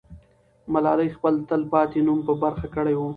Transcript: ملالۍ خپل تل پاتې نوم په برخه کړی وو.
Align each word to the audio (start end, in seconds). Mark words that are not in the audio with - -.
ملالۍ 0.73 1.09
خپل 1.15 1.33
تل 1.49 1.61
پاتې 1.71 1.99
نوم 2.07 2.19
په 2.27 2.33
برخه 2.41 2.67
کړی 2.75 2.93
وو. 2.97 3.09